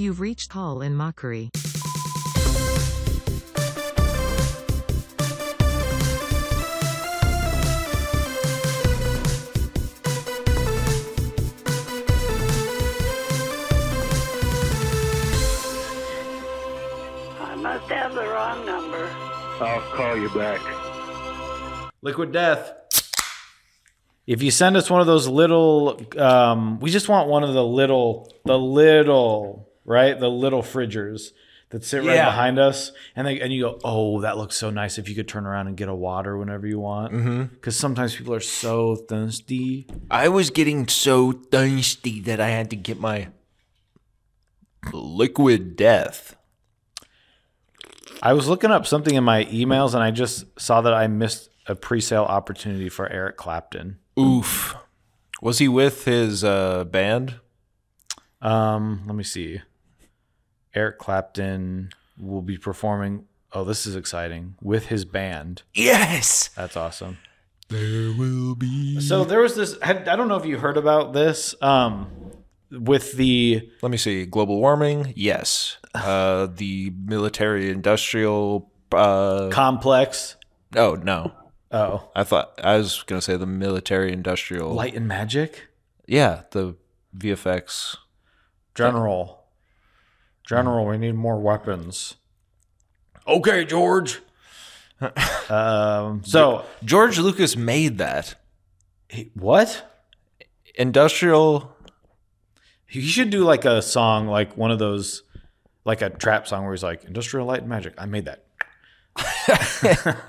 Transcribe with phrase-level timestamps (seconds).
[0.00, 1.50] You've reached Call in Mockery.
[17.38, 19.06] I must have the wrong number.
[19.60, 20.62] I'll call you back.
[22.00, 22.72] Liquid Death.
[24.26, 27.62] If you send us one of those little, um, we just want one of the
[27.62, 31.32] little, the little, right, the little fridgers
[31.70, 32.24] that sit right Yeah.
[32.26, 34.98] behind us, and they and you go, oh, that looks so nice.
[34.98, 38.34] If you could turn around and get a water whenever you want, because sometimes people
[38.34, 39.86] are so thirsty.
[40.10, 43.28] I was getting so thirsty that I had to get my
[44.92, 46.36] liquid death.
[48.22, 51.48] I was looking up something in my emails, and I just saw that I missed
[51.66, 53.98] a pre-sale opportunity for Eric Clapton.
[54.18, 54.74] Oof.
[55.40, 57.36] Was he with his uh, band?
[58.42, 59.62] Um, let me see.
[60.74, 63.26] Eric Clapton will be performing.
[63.52, 65.62] Oh, this is exciting with his band.
[65.74, 66.48] Yes.
[66.56, 67.18] That's awesome.
[67.68, 69.00] There will be.
[69.00, 69.76] So there was this.
[69.82, 71.54] I I don't know if you heard about this.
[71.62, 72.08] Um,
[72.70, 74.26] with the Let me see.
[74.26, 75.12] Global warming.
[75.16, 75.78] Yes.
[75.94, 78.70] Uh, the military industrial.
[78.92, 80.36] Uh, complex.
[80.76, 81.32] oh no.
[81.72, 84.72] Oh, I thought I was gonna say the military industrial.
[84.74, 85.68] light and magic.
[86.06, 86.74] Yeah, the
[87.16, 87.96] VFX.
[88.74, 89.39] General.
[90.50, 92.16] General, we need more weapons.
[93.26, 94.20] Okay, George.
[95.48, 96.22] um.
[96.24, 98.34] So George Lucas made that
[99.08, 99.86] he- what?
[100.74, 101.74] industrial.
[102.86, 105.22] He should do like a song, like one of those,
[105.84, 108.44] like a trap song where he's like, "Industrial Light and Magic." I made that.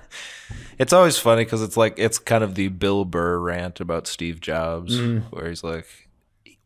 [0.78, 4.40] It's always funny because it's like it's kind of the Bill Burr rant about Steve
[4.42, 5.24] Jobs, Mm.
[5.32, 5.86] where he's like,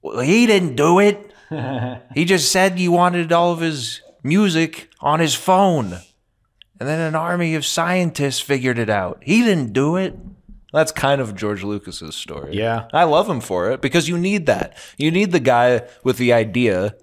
[0.01, 1.31] well, "He didn't do it.
[2.13, 5.99] He just said he wanted all of his music on his phone,
[6.79, 9.21] and then an army of scientists figured it out.
[9.23, 10.15] He didn't do it."
[10.73, 12.53] That's kind of George Lucas's story.
[12.55, 12.89] Yeah.
[12.91, 14.75] I love him for it because you need that.
[14.97, 16.95] You need the guy with the idea,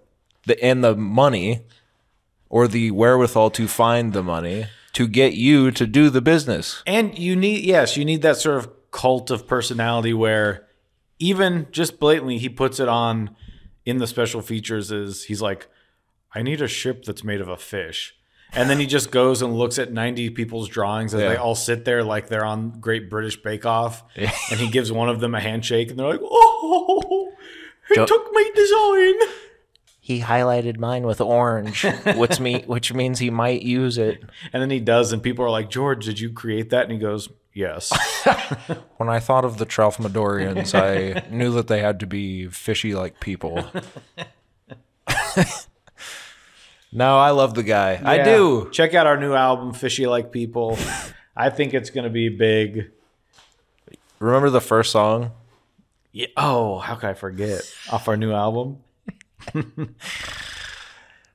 [0.44, 1.62] the and the money,
[2.50, 6.82] or the wherewithal to find the money to get you to do the business.
[6.86, 10.68] And you need, yes, you need that sort of cult of personality where
[11.18, 13.34] even just blatantly he puts it on
[13.84, 15.68] in the special features is he's like,
[16.34, 18.14] I need a ship that's made of a fish.
[18.54, 21.86] And then he just goes and looks at 90 people's drawings as they all sit
[21.86, 24.02] there like they're on Great British Bake Off.
[24.14, 27.32] And he gives one of them a handshake and they're like, oh,
[27.88, 29.30] he Jo- took my design.
[30.00, 31.84] He highlighted mine with orange,
[32.16, 34.22] which me which means he might use it.
[34.52, 36.82] And then he does, and people are like, George, did you create that?
[36.82, 37.92] And he goes, Yes.
[38.96, 43.18] When I thought of the Tralfamadorians, I knew that they had to be fishy like
[43.18, 43.64] people.
[46.92, 48.00] no, I love the guy.
[48.04, 48.68] I do.
[48.70, 50.78] Check out our new album, Fishy Like People.
[51.36, 52.90] I think it's going to be big.
[54.20, 55.32] Remember the first song?
[56.12, 56.28] Yeah.
[56.36, 57.62] Oh, how could I forget?
[57.90, 58.78] Off our new album.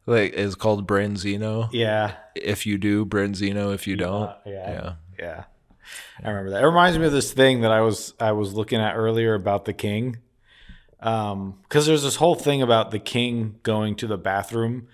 [0.09, 1.67] Like it's called Branzino.
[1.73, 2.15] Yeah.
[2.33, 3.73] If you do, Branzino.
[3.73, 4.71] If you don't, Yeah.
[4.71, 4.93] yeah.
[5.19, 5.43] Yeah.
[6.23, 6.63] I remember that.
[6.63, 9.65] It reminds me of this thing that I was I was looking at earlier about
[9.65, 10.17] the king.
[10.99, 14.87] Um, because there's this whole thing about the king going to the bathroom,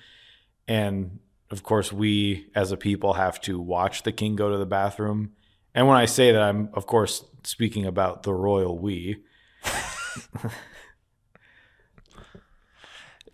[0.67, 4.65] and of course we as a people have to watch the king go to the
[4.65, 5.31] bathroom.
[5.73, 9.23] And when I say that, I'm of course speaking about the royal we.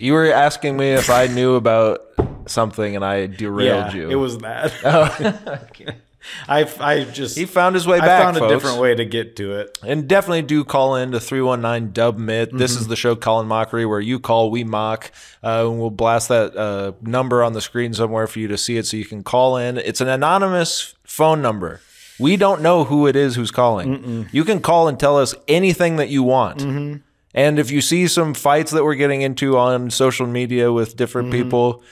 [0.01, 1.99] You were asking me if I knew about
[2.45, 4.09] something, and I derailed yeah, you.
[4.09, 5.69] It was that.
[6.47, 8.23] I I just he found his way I back.
[8.23, 9.77] found a different way to get to it.
[9.85, 12.49] And definitely do call in to 319 Dub Myth.
[12.51, 12.81] This Mm-hmm.
[12.81, 15.11] is the show and Mockery where you call, we mock.
[15.43, 18.77] Uh, and we'll blast that uh, number on the screen somewhere for you to see
[18.77, 19.77] it so you can call in.
[19.77, 21.81] It's an anonymous phone number.
[22.19, 24.27] We don't know who it is who's calling.
[24.33, 26.59] You can call and tell us anything that you want.
[26.59, 26.97] Mm-hmm.
[27.33, 31.29] And if you see some fights that we're getting into on social media with different
[31.31, 31.43] Mm-hmm.
[31.43, 31.83] people,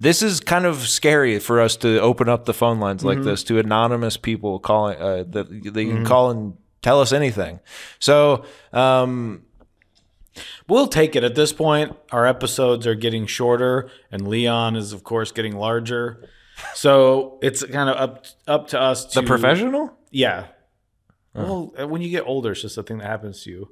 [0.00, 3.26] this is kind of scary for us to open up the phone lines like Mm-hmm.
[3.26, 7.60] this to anonymous people calling uh, that they can call and tell us anything.
[7.98, 9.42] So, um,
[10.68, 11.96] We'll take it at this point.
[12.12, 16.28] Our episodes are getting shorter, and Leon is, of course, getting larger.
[16.74, 20.48] So it's kind of up up to us to the professional Yeah.
[21.32, 23.70] Well, when you get older, it's just a thing that happens to you.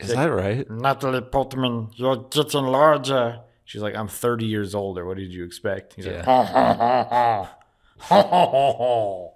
[0.00, 0.68] is that right?
[0.68, 3.40] Natalie Portman, you're getting larger.
[3.64, 5.04] She's like, I'm 30 years older.
[5.06, 5.94] What did you expect?
[5.94, 6.24] He's like, Yeah.
[6.24, 7.54] ha ha ha ha.
[7.98, 9.28] Ha ha ha ha.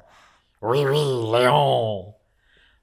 [0.63, 2.15] Oui, oui, Léon.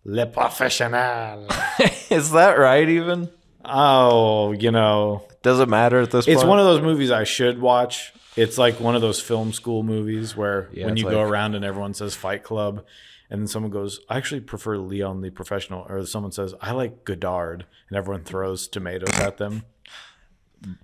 [0.05, 1.47] Le professionnel.
[2.11, 2.87] is that right?
[2.89, 3.29] Even
[3.65, 6.35] Oh, you know, Does it matter at this point?
[6.35, 8.13] it's one of those movies I should watch.
[8.35, 11.55] It's like one of those film school movies where Yeah, when it's you go around
[11.55, 12.83] and everyone says Fight Club,
[13.29, 17.05] and then someone goes, "I actually prefer Leon the Professional," or someone says, "I like
[17.05, 19.63] Godard," and everyone throws tomatoes at them.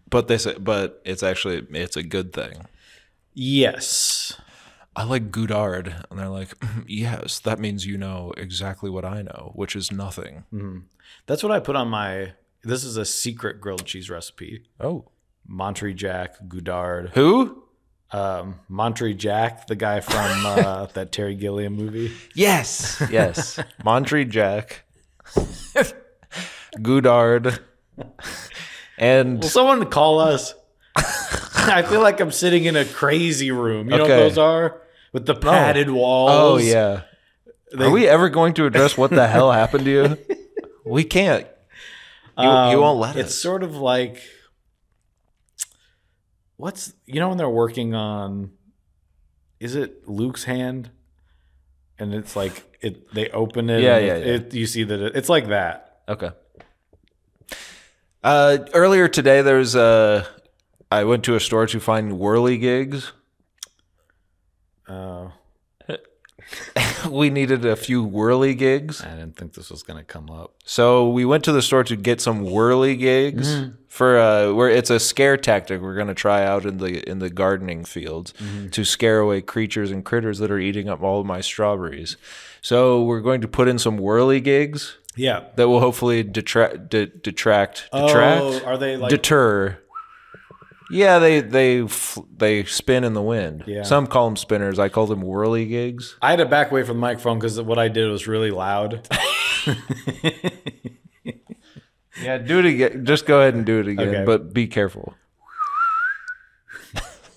[0.10, 2.66] But they say, but it's actually it's a good thing.
[3.34, 4.34] Yes,
[4.96, 9.22] I like Goudard, and they're like, "Mm, yes, that means you know exactly what I
[9.22, 10.44] know, which is nothing.
[11.26, 12.34] that's what I put on my.
[12.64, 14.64] This is a secret grilled cheese recipe.
[14.80, 15.06] Oh,
[15.48, 17.64] Monterey Jack, Goudard, who?
[18.12, 22.12] um, Monterey Jack, the guy from uh, that Terry Gilliam movie.
[22.34, 24.84] Yes, yes, Monterey Jack,
[26.82, 27.60] Goudard,
[29.00, 30.54] and Will someone call us?
[30.96, 33.90] I feel like I'm sitting in a crazy room.
[33.90, 34.18] You know Okay.
[34.18, 34.82] what those are?
[35.14, 36.32] With the padded walls.
[36.32, 37.02] oh yeah.
[37.80, 40.18] Are we ever going to address what the hell happened to you?
[40.86, 41.46] We can't.
[42.38, 43.36] You, you Um, won't let It's us.
[43.38, 44.24] sort of like
[46.58, 48.52] what's you know when they're working on
[49.60, 50.90] is it Luke's hand?
[52.00, 54.34] And it's like it they open it Yeah, and yeah, it, yeah.
[54.36, 56.00] it- you see that it, it's like that.
[56.08, 56.30] Okay.
[58.24, 60.28] Uh, earlier today, there was a.
[60.92, 63.12] I went to a store to find whirly gigs.
[64.88, 65.30] Uh,
[67.10, 70.56] we needed a few whirly gigs, I didn't think this was going to come up.
[70.66, 74.90] so we went to the store to get some whirly gigs for uh, where it's
[74.90, 78.34] a scare tactic we're going to try out in the in the gardening fields
[78.72, 82.18] to scare away creatures and critters that are eating up all of my strawberries.
[82.62, 85.46] So we're going to put in some whirly gigs Yeah.
[85.56, 88.42] that will hopefully detract, de- detract, detract.
[88.44, 89.80] Oh, are they like deter.
[90.92, 91.88] Yeah, they they
[92.36, 93.64] they spin in the wind.
[93.68, 93.84] Yeah.
[93.84, 94.80] Some call them spinners.
[94.80, 96.16] I call them whirly gigs.
[96.22, 99.08] I had to back away from the microphone because what I did was really loud.
[102.22, 103.06] Yeah, do it again.
[103.06, 104.26] Just go ahead and do it again, Okay.
[104.26, 105.14] but be careful.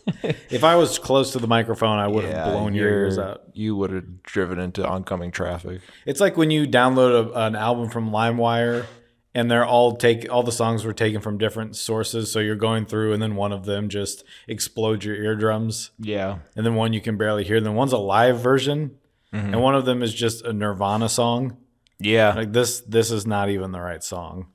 [0.51, 3.43] if I was close to the microphone, I would have blown your ears out.
[3.53, 5.81] You would have driven into oncoming traffic.
[6.07, 8.87] It's like when you download a, an album from LimeWire
[9.35, 12.31] and they're all take all the songs were taken from different sources.
[12.31, 16.39] So you're going through, and then one of them just explodes your eardrums, Yeah.
[16.57, 17.59] and then one you can barely hear.
[17.61, 18.99] Then one's a live version,
[19.33, 19.55] Mm-hmm.
[19.55, 21.57] and one of them is just a Nirvana song.
[21.99, 22.35] Yeah.
[22.35, 24.49] Like this, this is not even the right song.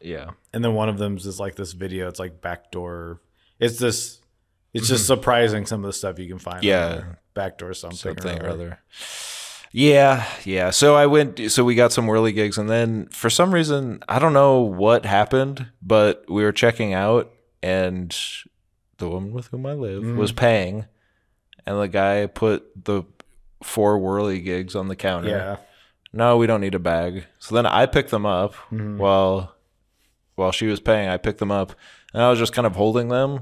[0.00, 0.30] yeah.
[0.52, 2.08] And then one of them is like this video.
[2.08, 3.20] It's like backdoor.
[3.58, 4.20] It's this.
[4.74, 6.58] It's just surprising some of the stuff you can find.
[6.58, 6.66] Mm-hmm.
[6.66, 7.04] Yeah.
[7.34, 8.78] backdoor something, Something or or other.
[9.72, 10.70] Yeah, yeah.
[10.70, 11.50] So I went.
[11.50, 15.04] So we got some whirly gigs, and then for some reason, I don't know what
[15.04, 17.32] happened, but we were checking out,
[17.62, 18.16] and
[18.98, 20.86] the woman with whom I live was paying,
[21.66, 23.04] and the guy put the
[23.62, 25.28] four whirly gigs on the counter.
[25.30, 25.56] Yeah.
[26.12, 27.26] No, we don't need a bag.
[27.38, 29.54] So then I picked them up while
[30.36, 31.08] while she was paying.
[31.08, 31.74] I picked them up,
[32.16, 33.40] and I was just kind of holding them,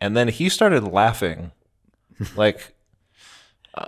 [0.00, 1.52] and then he started laughing,
[2.36, 2.74] like
[3.74, 3.86] uh,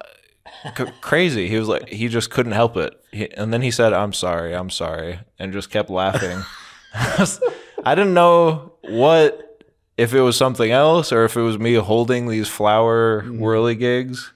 [0.77, 1.49] c- crazy.
[1.49, 4.55] He was like, he just couldn't help it, he, and then he said, "I'm sorry,
[4.55, 6.43] I'm sorry," and just kept laughing.
[6.95, 9.65] I didn't know what
[9.97, 14.33] if it was something else or if it was me holding these flower whirly gigs.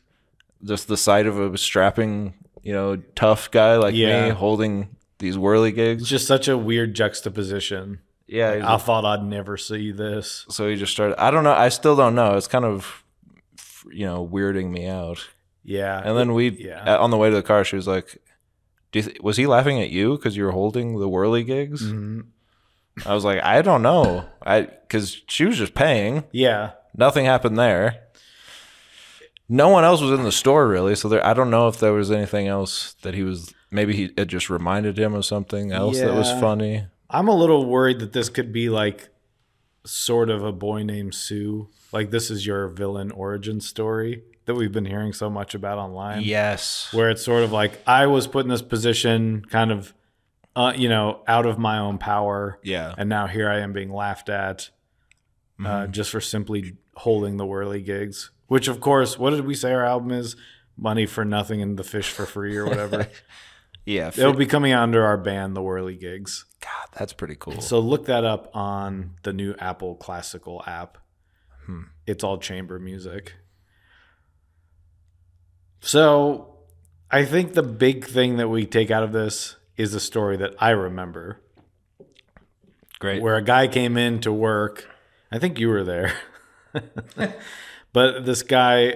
[0.63, 2.33] Just the sight of a strapping,
[2.63, 4.29] you know, tough guy like Yeah.
[4.29, 6.03] me holding these whirly gigs.
[6.03, 7.99] It's just such a weird juxtaposition.
[8.27, 10.47] Yeah, I thought I'd never see this.
[10.49, 11.23] so he just started.
[11.23, 11.53] I don't know.
[11.53, 12.37] I still don't know.
[12.37, 13.05] It's kind of,
[13.93, 15.29] you know, weirding me out.
[15.63, 16.01] Yeah.
[16.03, 16.83] And then we, Yeah.
[16.97, 18.19] uh, on the way to the car, she was like,
[18.93, 21.83] Do you th- "Was he laughing at you because you were holding the whirly gigs?"
[21.83, 22.27] Mhm.
[23.05, 24.25] I was like, "I don't know.
[24.47, 26.25] I because she was just paying.
[26.31, 26.71] Yeah.
[26.97, 27.97] Nothing happened there.
[29.49, 31.25] No one else was in the store really, so there.
[31.27, 33.53] I don't know if there was anything else that he was.
[33.71, 36.87] Maybe he it just reminded him of something else that was funny.
[37.11, 39.09] I'm a little worried that this could be like
[39.85, 41.69] sort of a boy named Sue.
[41.93, 46.23] Like this is your villain origin story that we've been hearing so much about online.
[46.23, 46.89] Yes.
[46.93, 49.95] Where it's sort of like I was put in this position kind of
[50.57, 52.59] uh, you know, out of my own power.
[52.63, 52.95] Yeah.
[52.97, 54.71] And now here I am being laughed at
[55.65, 58.31] uh, just for simply holding the whirly gigs.
[58.47, 60.37] Which of course, what did we say our album is?
[60.77, 63.09] Money for nothing and the fish for free or whatever.
[63.87, 64.09] Yeah.
[64.09, 66.47] It'll be coming out under our band, the Whirly Gigs.
[66.65, 67.61] God, that's pretty cool.
[67.61, 70.97] So look that up on the new Apple Classical app.
[71.67, 71.83] Hmm.
[72.07, 73.35] It's all chamber music.
[75.81, 76.57] So
[77.11, 80.55] I think the big thing that we take out of this is a story that
[80.59, 81.41] I remember
[82.99, 83.21] Great.
[83.21, 84.89] where a guy came in to work.
[85.31, 86.15] I think you were there.
[87.93, 88.95] but this guy,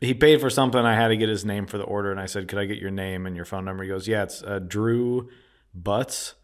[0.00, 0.80] he paid for something.
[0.80, 2.10] I had to get his name for the order.
[2.10, 3.82] And I said, Could I get your name and your phone number?
[3.82, 5.28] He goes, Yeah, it's uh, Drew
[5.74, 6.34] Butts.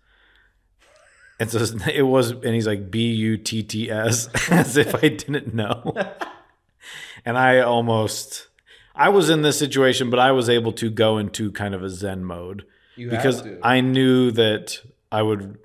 [1.52, 5.08] And so it was, and he's like B U T T S, as if I
[5.08, 5.92] didn't know.
[7.24, 8.48] and I almost,
[8.94, 11.90] I was in this situation, but I was able to go into kind of a
[11.90, 12.64] Zen mode
[12.96, 14.78] because I knew that
[15.10, 15.58] I would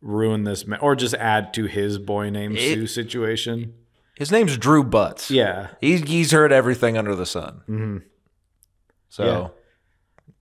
[0.00, 3.74] ruin this, ma- or just add to his boy name It- Sue situation.
[4.16, 5.30] His name's Drew Butts.
[5.30, 5.68] Yeah.
[5.80, 7.62] He's he's heard everything under the sun.
[7.66, 7.98] hmm
[9.08, 9.48] So, Yeah.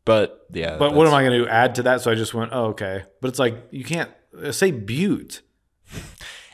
[0.03, 0.77] but yeah.
[0.77, 2.01] But what am I going to add to that?
[2.01, 3.03] So I just went, oh, okay.
[3.21, 4.09] But it's like, you can't
[4.41, 5.41] Uh, say Butte.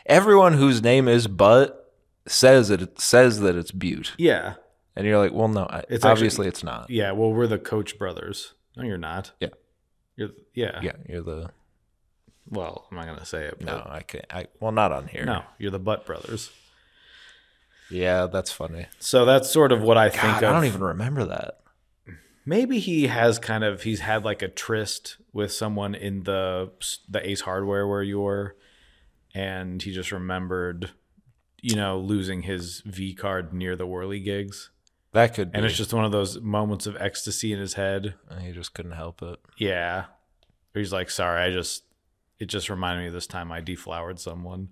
[0.05, 1.91] Everyone whose name is Butt
[2.27, 4.55] says it, it says that it's Butte, Yeah.
[4.95, 6.89] and you're like, well, no, I, It's actually- obviously it's not.
[6.89, 7.11] Yeah.
[7.11, 8.53] Well, we're the Koch brothers.
[8.75, 9.31] No, you're not.
[9.39, 9.49] Yeah.
[10.15, 10.79] You're, yeah.
[10.81, 11.49] Yeah, you're the
[12.49, 13.55] Well, I'm not going to say it.
[13.59, 14.25] But no, I can't.
[14.29, 15.25] I well, not on here.
[15.25, 16.51] No, you're the Butt brothers.
[17.89, 18.87] Yeah, that's funny.
[18.99, 20.43] So that's sort of what I think of.
[20.43, 21.59] I don't even remember that.
[22.45, 26.71] Maybe he has kind of he's had like a tryst with someone in the
[27.07, 28.55] the Ace Hardware where you were,
[29.33, 30.91] and he just remembered,
[31.61, 34.71] you know, losing his V card near the Whirly gigs,
[35.13, 35.57] That could be.
[35.57, 38.15] and it's just one of those moments of ecstasy in his head.
[38.41, 39.39] he just couldn't help it.
[39.57, 40.05] Yeah,
[40.73, 41.83] he's like, "Sorry, I just
[42.39, 44.69] it just reminded me of this time I deflowered someone."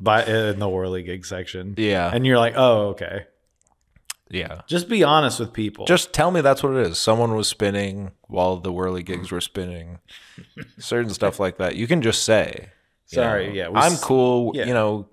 [0.00, 3.26] By uh, in the Whirly gig section, Yeah, and you're like, "Oh, okay."
[4.30, 4.62] Yeah.
[4.66, 5.84] Just be honest with people.
[5.86, 6.98] Just tell me that's what it is.
[6.98, 9.98] Someone was spinning while the whirly gigs were spinning.
[10.78, 11.76] Certain stuff like that.
[11.76, 12.70] You can just say.
[13.06, 14.52] Sorry, know, yeah, we I'm cool.
[14.54, 14.66] yeah.
[14.66, 15.08] You know,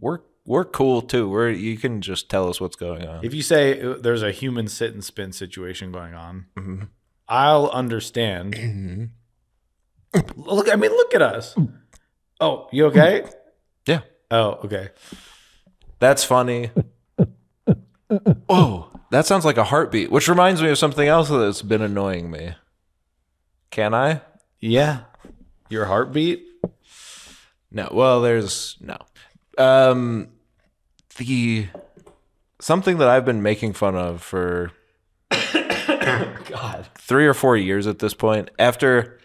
[0.00, 1.28] we're we're cool too.
[1.28, 3.24] We're you can just tell us what's going on.
[3.24, 6.88] If you say uh, there's a human sit and spin situation going on, Mhm.
[7.28, 9.10] I'll understand.
[10.36, 11.54] look, I mean, look at us.
[12.40, 13.24] Oh, you okay?
[13.86, 14.00] Yeah.
[14.30, 14.90] Oh, okay.
[15.98, 16.70] That's funny.
[18.48, 22.30] Oh, that sounds like a heartbeat, which reminds me of something else that's been annoying
[22.30, 22.54] me.
[23.70, 24.20] Can I?
[24.60, 25.00] Yeah.
[25.68, 26.44] Your heartbeat?
[27.70, 27.88] No.
[27.92, 28.98] Well, there's no.
[29.58, 30.28] Um,
[31.16, 31.68] the
[32.60, 34.70] something that I've been making fun of for
[35.30, 38.50] God three or four years at this point.
[38.58, 39.18] After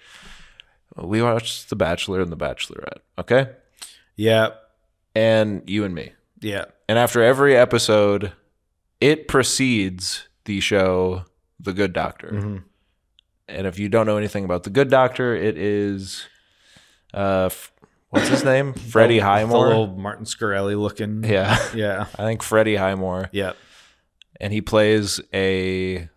[0.95, 3.47] we watched The Bachelor and The Bachelorette, okay,
[4.15, 4.49] Yeah.
[5.15, 6.65] and you and me, Yeah.
[6.89, 8.31] and after every episode,
[9.01, 11.25] it precedes the show
[11.59, 12.29] The Good Doctor.
[12.31, 12.63] Mhm.
[13.49, 16.25] And if you don't know anything about The Good Doctor, it is
[17.13, 17.49] uh,
[18.09, 18.73] what's his name?
[18.91, 19.67] Freddie The- The Highmore.
[19.67, 21.23] little Martin Scarelli looking.
[21.23, 21.57] Yeah.
[21.75, 22.05] Yeah.
[22.17, 23.53] I think Freddie Highmore, Yeah.
[24.39, 26.09] and he plays a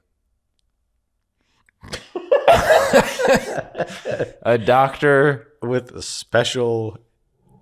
[4.43, 5.47] a doctor.
[5.63, 6.97] With special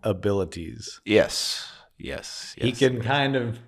[0.05, 1.01] abilities.
[1.05, 2.65] Yes, yes, yes.
[2.65, 3.59] He can kind of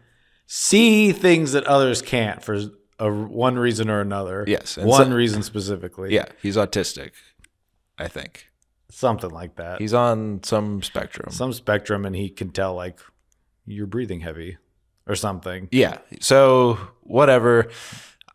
[0.53, 2.59] see things that others can't for
[2.99, 4.45] a, one reason or another.
[4.49, 6.13] Yes, One so- reason specifically.
[6.13, 7.13] Yeah, he's autistic.
[7.97, 8.49] I think
[8.91, 9.81] Something like that.
[9.81, 11.31] he's on some spectrum.
[11.31, 12.99] some spectrum and he can tell like
[13.65, 14.59] you're breathing heavy
[15.07, 15.69] or something.
[15.71, 15.99] Yeah.
[16.21, 17.69] So whatever.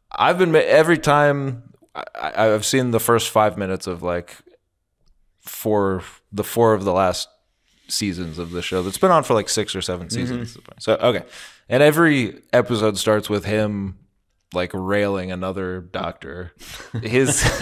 [0.10, 4.38] I've been every time I, I've seen the first five minutes of like
[5.42, 7.28] four the four of the last
[7.90, 10.56] seasons of the show that's been on for like six or seven seasons.
[10.56, 10.72] Mm-hmm.
[10.80, 11.26] So okay,
[11.70, 13.98] and every episode starts with him
[14.54, 16.54] like railing another doctor.
[17.02, 17.44] His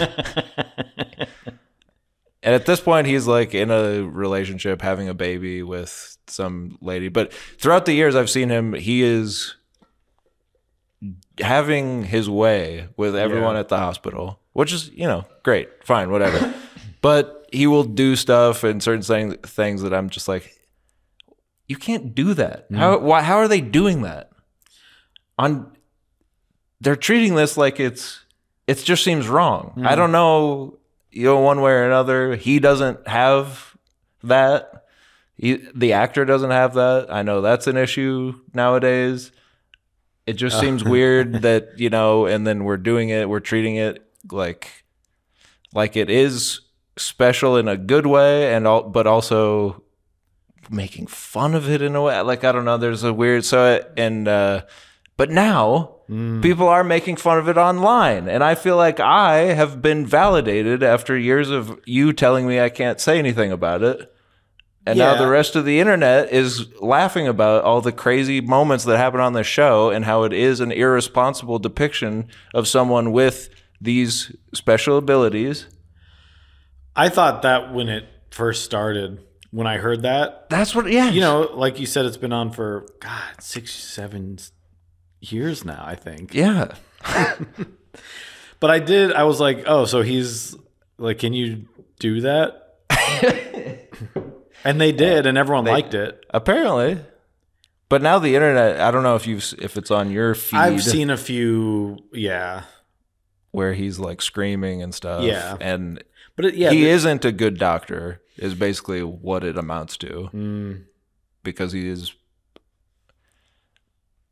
[2.42, 7.08] and at this point he's like in a relationship having a baby with some lady
[7.08, 9.54] but throughout the years i've seen him he is
[11.40, 13.60] having his way with everyone Yeah.
[13.60, 16.54] at the hospital which is you know great fine whatever
[17.02, 20.53] but he will do stuff and certain thing, things that i'm just like
[21.66, 22.70] you can't do that.
[22.70, 22.76] Mm.
[22.76, 24.30] How why how are they doing that?
[25.38, 25.72] On
[26.80, 28.20] they're treating this like it's
[28.66, 29.74] it just seems wrong.
[29.76, 29.86] Mm.
[29.86, 30.78] I don't know
[31.10, 33.76] you know one way or another he doesn't have
[34.22, 34.70] that.
[35.36, 37.12] He, the actor doesn't have that.
[37.12, 39.32] I know that's an issue nowadays.
[40.26, 40.60] It just uh.
[40.60, 44.84] seems weird that you know and then we're doing it we're treating it like
[45.72, 46.60] like it is
[46.96, 49.83] special in a good way and all but also
[50.70, 52.20] making fun of it in a way.
[52.20, 54.62] Like i don't know there's a weird so it, and uh
[55.16, 55.90] but now
[56.42, 58.28] people are making fun of it online.
[58.28, 62.68] And i feel like i have been validated after years of you telling me i
[62.68, 64.10] can't say anything about it.
[64.86, 68.98] And now the rest of the internet is laughing about all the crazy moments that
[68.98, 73.48] happen on the show and how it is an irresponsible depiction of someone with
[73.80, 75.66] these special abilities.
[76.94, 81.10] I thought that when it first started, when I heard that, That's what, yeah.
[81.10, 84.38] you know, like you said, it's been on for God six, seven
[85.20, 85.82] years now.
[85.86, 86.34] I think.
[86.34, 86.72] yeah.
[88.60, 89.12] But I did.
[89.12, 90.56] I was like, oh, so he's
[90.96, 91.66] like, can you
[91.98, 92.78] do that?
[94.66, 96.24] And they did, and everyone They- liked it.
[96.30, 96.98] Apparently.
[97.90, 100.82] But now the internet, I don't know if you've if it's on your feed I've
[100.82, 102.62] seen a few, yeah,
[103.50, 105.22] where he's like screaming and stuff.
[105.22, 105.58] Yeah.
[105.60, 106.02] And
[106.34, 110.28] but it, yeah, he the- isn't a good doctor is basically what it amounts to
[110.32, 110.84] Mm,
[111.42, 112.14] because he is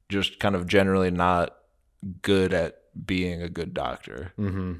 [0.09, 1.56] just kind of generally not
[2.23, 4.32] good at being a good doctor.
[4.37, 4.73] hmm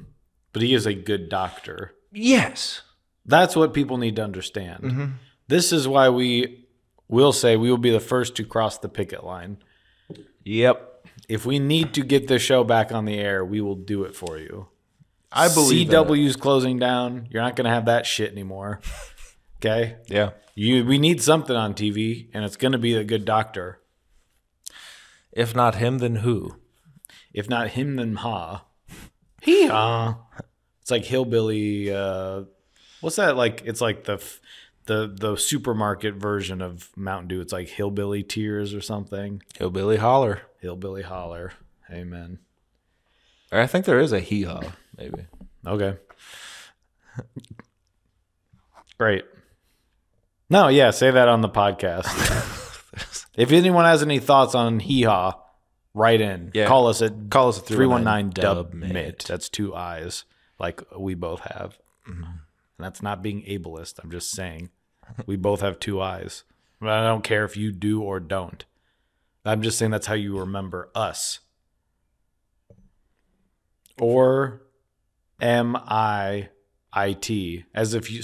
[0.51, 1.93] But he is a good doctor.
[2.11, 2.81] Yes.
[3.25, 4.83] That's what people need to understand.
[4.83, 5.05] Mm-hmm.
[5.47, 6.65] This is why we
[7.07, 9.57] will say we will be the first to cross the picket line.
[10.43, 11.07] Yep.
[11.29, 14.15] If we need to get this show back on the air, we will do it
[14.15, 14.67] for you.
[15.31, 15.89] I believe.
[15.89, 17.27] CW's closing down.
[17.31, 18.81] You're not going to have that shit anymore.
[19.63, 19.95] Okay?
[20.07, 20.31] Yeah.
[20.55, 23.79] You we need something on TV and it's going to be a good doctor.
[25.31, 26.57] If not him, then who?
[27.33, 28.65] If not him then ha.
[29.41, 30.17] Hee haw.
[30.81, 32.43] It's like hillbilly uh
[33.01, 34.41] what's that like it's like the f-
[34.85, 37.41] the the supermarket version of Mountain Dew.
[37.41, 39.41] It's like hillbilly tears or something.
[39.57, 40.41] Hillbilly holler.
[40.59, 41.53] Hillbilly holler.
[41.89, 42.39] Amen.
[43.51, 44.61] I think there is a hee haw,
[44.97, 45.25] maybe.
[45.65, 45.97] Okay.
[48.97, 49.23] Great.
[50.53, 52.05] No, yeah, say that on the podcast.
[53.35, 55.41] if anyone has any thoughts on hee haw,
[55.95, 56.51] write in.
[56.53, 56.67] Yeah.
[56.67, 59.25] Call us at Call us at 319 dub mit.
[59.27, 60.25] That's two eyes,
[60.59, 61.79] like we both have.
[62.05, 62.37] And
[62.77, 63.95] that's not being ableist.
[64.03, 64.69] I'm just saying
[65.25, 66.43] we both have two eyes.
[66.79, 68.63] But I don't care if you do or don't.
[69.43, 71.39] I'm just saying that's how you remember us.
[73.99, 74.61] Or
[75.41, 76.49] M I
[76.93, 78.21] I T, as if you,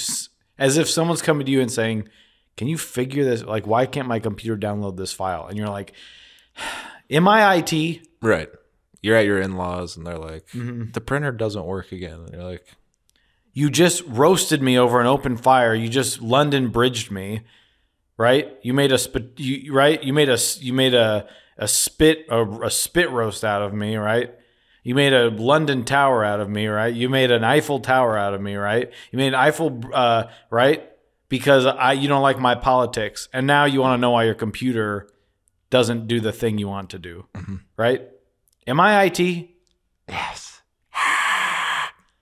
[0.59, 2.07] as if someone's coming to you and saying,
[2.57, 3.43] "Can you figure this?
[3.43, 5.93] Like, why can't my computer download this file?" And you're like,
[7.09, 8.49] "M I I T." Right.
[9.01, 10.91] You're at your in laws and they're like, Mm-hmm.
[10.91, 12.19] the printer doesn't work again.
[12.19, 12.65] And you're like,
[13.53, 15.73] You just roasted me over an open fire.
[15.73, 17.41] You just London bridged me,
[18.17, 18.49] right?
[18.61, 20.03] You made a spit, you right?
[20.03, 23.95] You made a you made a a spit a, a spit roast out of me,
[23.95, 24.33] right?
[24.83, 26.93] You made a London Tower out of me, right?
[26.93, 28.91] You made an Eiffel Tower out of me, right?
[29.11, 30.89] You made an Eiffel, uh, right?
[31.27, 34.33] Because I you don't like my politics, and now you want to know why your
[34.35, 35.07] computer
[35.69, 37.25] doesn't do the thing you want to do,
[37.77, 38.01] right?
[38.65, 39.19] Am I IT?
[40.07, 40.61] yes.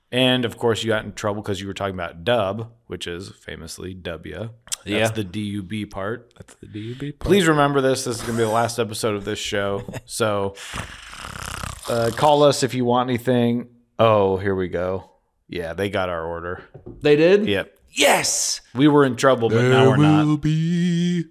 [0.10, 3.30] And of course, you got in trouble because you were talking about dub, which is
[3.30, 4.50] famously W.
[4.86, 5.08] That's Yeah.
[5.10, 6.34] the DUB part.
[6.38, 7.12] That's the DUB.
[7.20, 7.28] Part.
[7.28, 8.06] Please remember this.
[8.06, 9.84] This is going to be the last episode of this show.
[10.06, 10.56] So
[11.90, 13.70] uh, call us if you want anything.
[14.00, 15.12] Oh, here we go.
[15.48, 16.64] Yeah, they got our order.
[17.02, 17.48] They did?
[17.48, 17.74] Yep.
[17.92, 18.62] Yes.
[18.76, 20.42] We were in trouble, but now we're not.
[20.42, 21.26] be.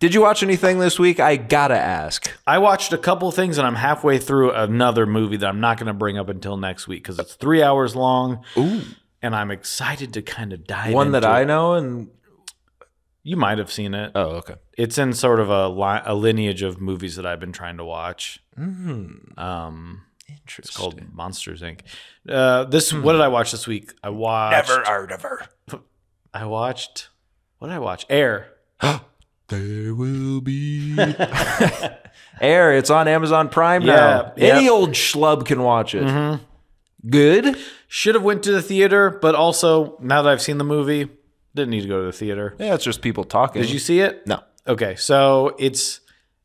[0.00, 1.20] Did you watch anything this week?
[1.20, 2.28] I gotta ask.
[2.44, 5.86] I watched a couple things and I'm halfway through another movie that I'm not going
[5.86, 8.44] to bring up until next week because it's three hours long.
[8.58, 8.80] Ooh.
[9.22, 11.44] And I'm excited to kind of dive One that into I it.
[11.44, 12.08] know and
[13.24, 14.12] You might have seen it.
[14.16, 14.54] oh, okay.
[14.76, 17.84] it's in sort of a, li- a lineage of movies that I've been trying to
[17.84, 18.40] watch.
[18.58, 20.70] Mm, Um, interesting.
[20.70, 21.80] it's called Monsters Inc.
[22.28, 23.92] Uh, this what did I watch this week?
[24.02, 24.68] I watched.
[24.68, 25.46] Never heard of her.
[26.34, 27.10] I watched.
[27.58, 28.06] What did I watch?
[28.10, 28.48] Air.
[29.48, 30.96] There will be
[32.40, 32.72] Air.
[32.76, 34.08] It's on Amazon Prime Yeah, now.
[34.08, 34.36] yep.
[34.36, 34.56] Mm-hmm.
[34.56, 36.40] Any old schlub can watch it.
[37.08, 37.58] Good.
[37.88, 41.08] Should have went to the theater, but also now that I've seen the movie,
[41.54, 42.54] didn't need to go to the theater.
[42.58, 43.62] Yeah, it's just people talking.
[43.62, 44.26] Did you see it?
[44.26, 44.40] No.
[44.66, 46.00] Okay, so it's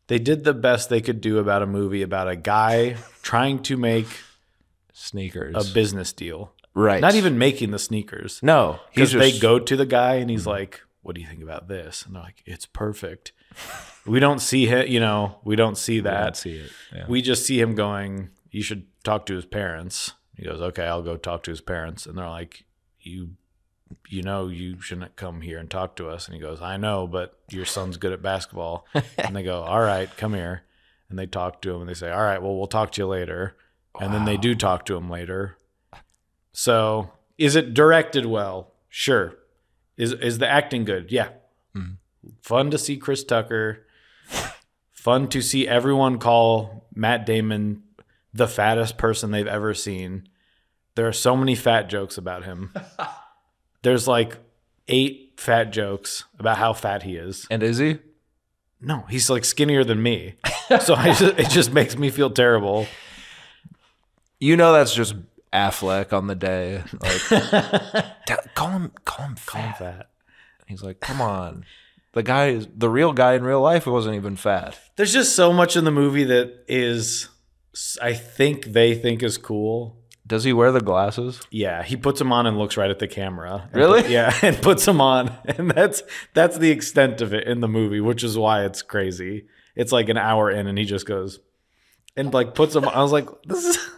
[0.07, 3.77] they did the best they could do about a movie about a guy trying to
[3.77, 4.07] make
[4.93, 5.55] Sneakers.
[5.55, 6.53] a business deal.
[6.73, 7.01] right.
[7.01, 8.39] Not even making the sneakers.
[8.41, 8.79] No.
[8.93, 11.67] Because He's they go to the guy and he's like, "What do you think about
[11.67, 13.31] this?" And they're like, "It's perfect."
[14.05, 16.23] we don't see him, you know, we don't see that.
[16.23, 16.71] don't see it.
[16.95, 17.05] Yeah.
[17.07, 21.01] We just see him going, "You should talk to his parents." He goes, "Okay, I'll
[21.03, 22.65] go talk to his parents." And they're like,
[22.99, 23.31] "You
[24.07, 27.07] you know you shouldn't come here and talk to us." And he goes, "I know,
[27.07, 28.85] but your son's good at basketball."
[29.17, 30.63] and they go, "All right, come here."
[31.09, 33.07] And they talk to him and they say, "All right, well, we'll talk to you
[33.07, 33.55] later."
[33.99, 35.57] And then they do talk to him later.
[36.51, 38.73] So, is it directed well?
[38.89, 39.35] Sure.
[39.97, 41.11] Is is the acting good?
[41.11, 41.29] Yeah.
[41.73, 41.93] Hmm.
[42.41, 43.85] Fun to see Chris Tucker.
[44.91, 47.83] Fun to see everyone call Matt Damon
[48.33, 50.27] the fattest person they've ever seen.
[50.95, 52.73] There are so many fat jokes about him.
[53.83, 54.37] There's like
[54.87, 57.45] eight fat jokes about how fat he is.
[57.51, 57.99] and is he?
[58.79, 60.35] No, he's like skinnier than me.
[60.81, 62.85] So I just, it just makes me feel terrible.
[64.39, 65.15] You know that's just
[65.53, 66.83] Affleck on the day.
[67.01, 69.77] Like call him call him Call him fat.
[69.79, 70.09] fat.
[70.67, 71.65] He's like, come on.
[72.13, 74.77] The guy is the real guy in real life wasn't even fat.
[74.95, 77.29] There's just so much in the movie that is,
[78.01, 79.96] I think they think is cool
[80.27, 81.41] Does he wear the glasses?
[81.49, 83.69] Yeah, he puts them on and looks right at the camera.
[83.71, 84.01] Really?
[84.01, 87.67] put- yeah, and puts them on, and that's that's the extent of it in the
[87.67, 89.45] movie, which is why it's crazy.
[89.75, 91.39] It's like an hour in, and he just goes
[92.17, 92.85] and like puts them.
[92.85, 93.77] I was like, this is.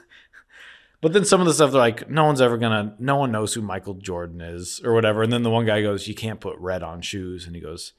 [1.02, 3.54] But then some of the stuff they're like, no one's ever gonna, no one knows
[3.54, 5.24] who Michael Jordan is or whatever.
[5.24, 7.94] And then the one guy goes, you can't put red on shoes, and he goes,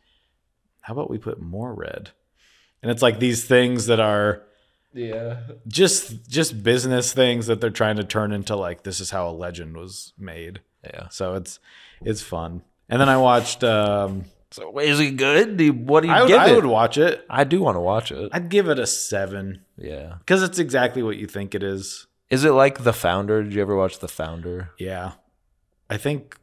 [0.80, 2.10] how about we put more red?
[2.82, 4.42] And it's like these things that are
[4.92, 5.40] Yeah.
[5.68, 9.32] just just business things that they're trying to turn into like this is how a
[9.32, 10.60] legend was made.
[10.84, 11.08] Yeah.
[11.10, 11.58] So it's
[12.02, 12.62] it's fun.
[12.88, 15.60] And then I watched um So is he good?
[15.88, 16.54] What do you I would give I it?
[16.56, 17.24] would watch it.
[17.30, 18.30] I do want to watch it.
[18.32, 20.14] I'd give it a 7 yeah.
[20.26, 22.06] cuz it's exactly what you think it is.
[22.30, 23.42] Is it like The Founder?
[23.42, 24.70] Did you ever watch The Founder?
[24.78, 25.12] Yeah.
[25.88, 26.36] I think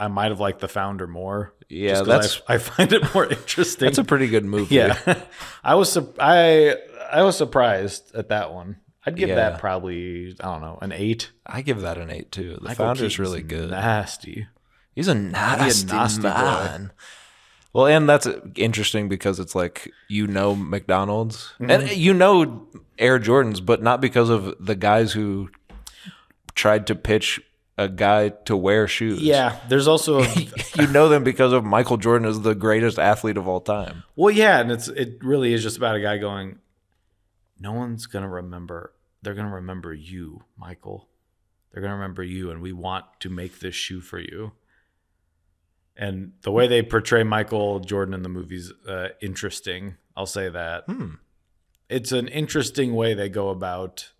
[0.00, 1.54] I might have liked the founder more.
[1.68, 3.86] Yeah, that's I, I find it more interesting.
[3.86, 4.74] that's a pretty good movie.
[4.74, 4.98] yeah.
[5.64, 6.76] I was I
[7.12, 8.76] I was surprised at that one.
[9.04, 9.36] I'd give Yeah.
[9.36, 11.30] that probably I don't know, an 8.
[11.46, 12.54] I give that an eight too.
[12.56, 13.70] The Michael Founder's Keaton's really good.
[13.70, 14.48] Nasty.
[14.94, 16.28] He's a nasty, nasty boy.
[16.28, 16.92] man.
[17.72, 21.70] Well, and that's interesting because it's like you know McDonald's Mm-hmm.
[21.70, 22.66] and you know
[22.98, 25.50] Air Jordans, but not because of the guys who
[26.54, 27.40] tried to pitch
[27.78, 29.20] a guy to wear shoes.
[29.20, 30.28] Yeah, there's also a,
[30.76, 34.02] you know them because of Michael Jordan is the greatest athlete of all time.
[34.16, 36.58] well, yeah, and it's it really is just about a guy going.
[37.58, 38.92] No one's gonna remember.
[39.22, 41.08] They're gonna remember you, Michael.
[41.72, 44.52] They're gonna remember you, and we want to make this shoe for you.
[45.96, 49.96] And the way they portray Michael Jordan in the movies, uh, interesting.
[50.16, 50.84] I'll say that.
[50.84, 51.14] Hmm.
[51.88, 54.10] It's an interesting way they go about.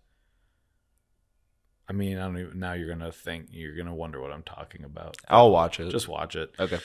[1.89, 2.59] I mean, I don't even.
[2.59, 5.17] Now you're gonna think you're gonna wonder what I'm talking about.
[5.27, 5.89] I'll watch it.
[5.91, 6.53] Just watch it.
[6.59, 6.79] okay.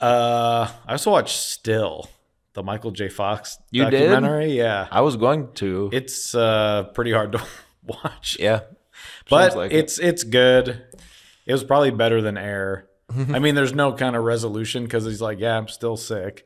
[0.00, 2.08] Uh, I also watched Still,
[2.54, 3.08] the Michael J.
[3.08, 4.08] Fox You did?
[4.08, 4.52] documentary.
[4.56, 5.90] Yeah, I was going to.
[5.92, 7.42] it's uh pretty hard to
[7.86, 8.60] watch, yeah.
[9.28, 9.78] but like it.
[9.78, 10.82] it's it's good.
[11.46, 12.86] It was probably better than Air.
[13.32, 16.44] I mean, there's no kind of resolution because he's like, yeah, I'm still sick.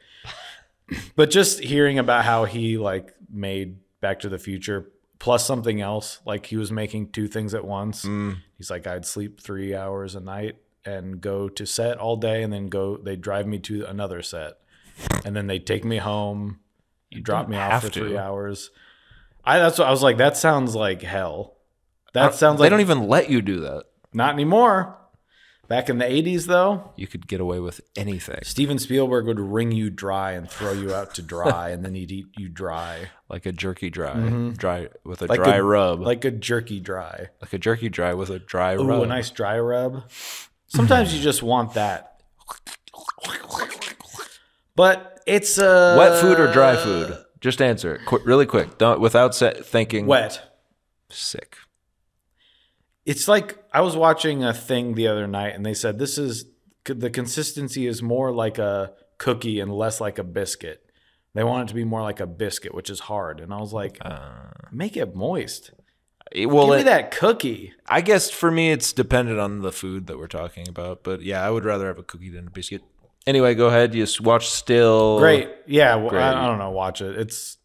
[1.16, 6.20] but just hearing about how he like made Back to the Future plus something else,
[6.26, 8.04] like he was making two things at once.
[8.04, 8.36] Mm.
[8.56, 12.52] He's like, I'd sleep three hours a night and go to set all day, and
[12.52, 12.96] then go.
[12.98, 14.54] They drive me to another set,
[15.24, 16.60] and then they take me home.
[17.10, 18.00] You drop me off for to.
[18.00, 18.70] three hours.
[19.44, 20.16] I that's what I was like.
[20.18, 21.56] That sounds like hell.
[22.12, 23.84] That sounds they like they don't even let you do that.
[24.12, 24.96] not anymore.
[25.66, 29.72] Back in the '80s, though, You could get away with anything, Steven Spielberg would wring
[29.72, 33.46] you dry and throw you out to dry, and then he'd eat you dry, like
[33.46, 34.12] a jerky dry,
[34.58, 35.30] dry with a Mm-hmm.
[35.30, 37.28] Like dry a- rub, like, like a jerky dry.
[37.40, 39.02] Like a jerky dry with a dry Ooh, rub.
[39.04, 40.02] a nice dry rub.
[40.66, 42.13] Sometimes you just want that.
[44.76, 47.16] But it's uh, Wet food or dry food?
[47.40, 50.06] Just answer it Qu- really quick, don't without thinking.
[50.06, 50.40] Wet.
[51.10, 51.56] Sick.
[53.04, 56.46] It's like I was watching a thing the other night, and they said this is
[56.84, 60.80] the consistency is more like a cookie and less like a biscuit.
[61.34, 63.40] They want it to be more like a biscuit, which is hard.
[63.40, 63.98] And I was like,
[64.70, 65.72] make it moist.
[66.34, 67.72] Eh, Well, Give me it- that cookie.
[67.88, 71.02] I guess for me, it's dependent on the food that we're talking about.
[71.02, 72.82] But yeah, I would rather have a cookie than a biscuit.
[73.26, 73.94] Anyway, go ahead.
[73.94, 75.18] You s- watch still.
[75.18, 75.48] Great.
[75.66, 75.96] Yeah.
[75.96, 76.22] Well, Great.
[76.22, 76.70] I, I don't know.
[76.70, 77.18] Watch it.
[77.18, 77.56] It's.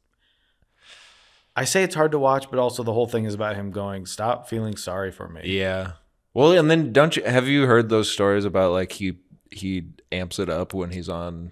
[1.55, 4.05] I say it's hard to watch, but also the whole thing is about him going,
[4.05, 5.93] "Stop feeling sorry for me." Yeah.
[6.33, 9.17] Well, and then don't you have you heard those stories about like he
[9.51, 11.51] he amps it up when he's on?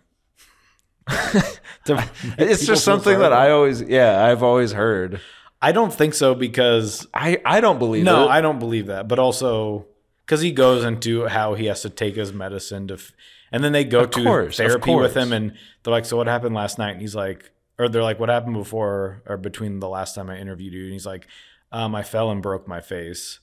[2.38, 5.20] It's just something that I always yeah I've always heard.
[5.62, 8.30] I don't think so because I I don't believe no, it.
[8.30, 9.08] I don't believe that.
[9.08, 9.88] But also
[10.26, 13.14] because he goes into how he has to take his medicine to, f-
[13.52, 16.28] and then they go Of to course, therapy with him, and they're like, "So what
[16.28, 19.90] happened last night?" And he's like, or they're like, "What happened before or between the
[19.90, 21.28] last time I interviewed you?" And he's like,
[21.72, 23.40] um, "I fell and broke my face,"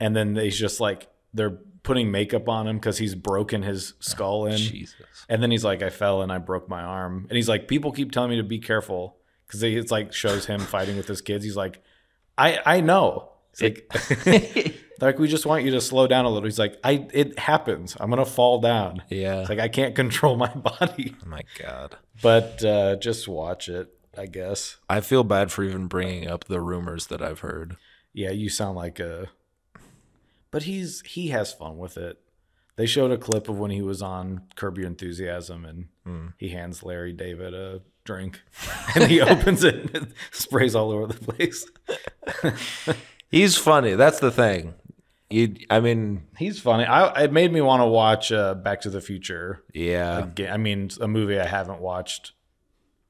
[0.00, 4.46] and then they just like they're putting makeup on him because he's broken his skull
[4.46, 4.56] in.
[4.56, 4.94] Jesus.
[5.28, 7.26] And then he's like, I fell and I broke my arm.
[7.28, 10.60] And he's like, people keep telling me to be careful because it's like shows him
[10.60, 11.44] fighting with his kids.
[11.44, 11.82] He's like,
[12.36, 13.30] I I know.
[13.52, 13.90] It's like,
[15.00, 16.46] like we just want you to slow down a little.
[16.46, 17.96] He's like, I it happens.
[17.98, 19.02] I'm gonna fall down.
[19.08, 19.40] Yeah.
[19.40, 21.14] It's like I can't control my body.
[21.24, 21.96] oh my God.
[22.22, 24.76] But uh, just watch it, I guess.
[24.88, 27.76] I feel bad for even bringing up the rumors that I've heard.
[28.12, 29.28] Yeah, you sound like a.
[30.50, 32.18] But he's he has fun with it.
[32.76, 36.82] They showed a clip of when he was on Curb Your Enthusiasm, and he hands
[36.84, 38.40] Larry David a drink,
[38.94, 41.66] and he opens it and it sprays all over the place.
[43.30, 43.94] He's funny.
[43.94, 44.74] That's the thing.
[45.30, 46.84] You, I mean, He's funny.
[46.84, 50.52] I it made me want to watch uh, Back to the Future yeah, again.
[50.52, 52.32] I mean, a movie I haven't watched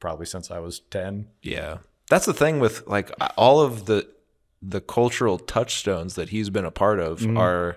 [0.00, 1.28] probably since I was ten.
[1.42, 1.78] yeah.
[2.10, 4.08] That's the thing with like all of the
[4.62, 7.76] the cultural touchstones that he's been a part of are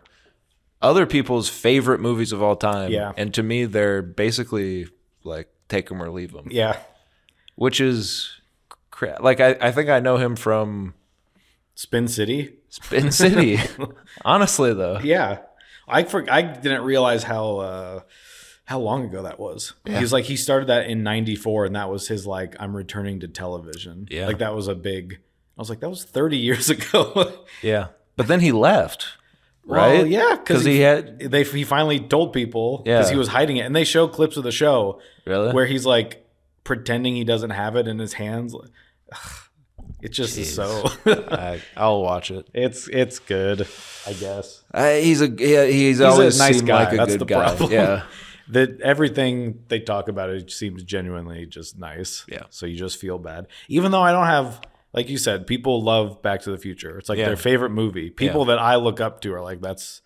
[0.81, 2.91] other people's favorite movies of all time.
[2.91, 3.11] Yeah.
[3.17, 4.87] And to me, they're basically
[5.23, 6.79] like take them or leave them, Yeah.
[7.55, 8.31] which is
[8.89, 10.93] cra- like I, I think I know him from
[11.81, 12.57] Spin City.
[12.69, 13.57] Spin City.
[14.25, 14.99] Honestly, though.
[14.99, 15.39] Yeah.
[15.87, 17.99] I for, I didn't realize how uh
[18.65, 19.73] how long ago that was.
[19.85, 23.27] He's like he started that in 94 and that was his like I'm returning to
[23.27, 24.07] television.
[24.11, 24.27] Yeah.
[24.27, 25.15] Like that was a big
[25.57, 27.33] I was like that was 30 years ago.
[27.63, 27.87] Yeah.
[28.15, 29.07] But then he left,
[29.65, 29.93] right?
[29.99, 31.19] Well, yeah, Because he had.
[31.19, 32.97] they he finally told people Yeah.
[32.99, 35.51] because he was hiding it, and they show clips of the show Really?
[35.51, 36.23] where he's like
[36.63, 38.53] pretending he doesn't have it in his hands.
[40.01, 40.83] It just is so.
[41.05, 42.47] I, I'll watch it.
[42.53, 43.67] it's it's good,
[44.07, 44.63] I guess.
[44.73, 46.83] Uh, he's a yeah, he's, He's always a nice seemed guy.
[46.85, 47.43] like a That's good the guy.
[47.55, 47.71] problem.
[47.71, 48.03] Yeah.
[48.49, 52.25] That everything they talk about it seems genuinely just nice.
[52.27, 52.43] Yeah.
[52.49, 54.59] So you just feel bad, even though I don't have.
[54.93, 56.97] Like you said, people love Back to the Future.
[56.97, 57.27] It's like Yeah.
[57.27, 58.09] their favorite movie.
[58.09, 60.01] People that I look up to are like, that's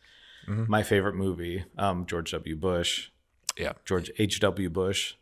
[0.48, 1.64] my favorite movie.
[1.76, 2.56] Um, George W.
[2.56, 3.10] Bush,
[3.58, 3.72] Yeah.
[3.84, 4.40] George H.
[4.42, 4.70] W.
[4.70, 5.16] Bush,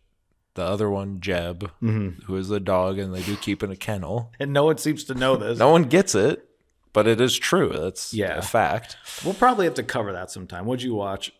[0.56, 2.24] The other one, Jeb, Mm-hmm.
[2.26, 4.32] who is the dog, and they do keep in a kennel.
[4.40, 5.58] and no one seems to know this.
[5.58, 6.48] No one gets it,
[6.94, 7.70] but it is true.
[7.76, 8.38] That's Yeah.
[8.38, 8.98] a fact.
[9.26, 10.66] We'll probably have to cover that sometime.
[10.66, 11.34] What'd you watch?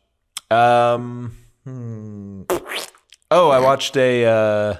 [0.50, 1.38] Um.
[1.64, 2.44] hmm.
[3.32, 4.78] Oh, I watched a uh,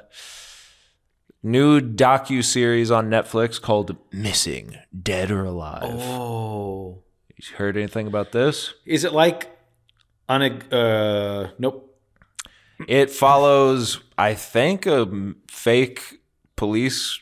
[1.42, 7.04] new docu series on Netflix called "Missing: Dead or Alive." Oh,
[7.38, 8.74] You heard anything about this?
[8.86, 9.50] is it like
[10.30, 10.76] on a?
[10.76, 11.83] Uh, nope.
[12.88, 16.20] It follows, I think, a fake
[16.56, 17.20] police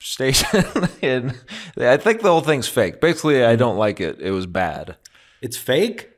[0.00, 0.64] station.
[1.02, 1.38] and
[1.78, 3.00] I think the whole thing's fake.
[3.00, 4.20] Basically, I don't like it.
[4.20, 4.96] It was bad.
[5.40, 6.10] It's fake.